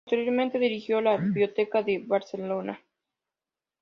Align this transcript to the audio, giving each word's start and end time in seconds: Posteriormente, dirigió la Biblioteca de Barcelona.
Posteriormente, 0.03 0.57
dirigió 0.57 0.99
la 0.99 1.15
Biblioteca 1.15 1.83
de 1.83 1.99
Barcelona. 1.99 2.81